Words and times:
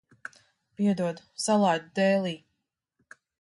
Piedod, 0.79 1.21
salaidu 1.43 1.93
dēlī. 2.01 2.33